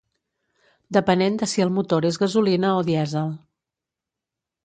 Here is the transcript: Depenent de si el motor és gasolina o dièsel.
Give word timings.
Depenent 0.95 1.35
de 1.41 1.49
si 1.51 1.65
el 1.65 1.73
motor 1.75 2.07
és 2.09 2.17
gasolina 2.23 2.73
o 2.77 2.81
dièsel. 2.87 3.31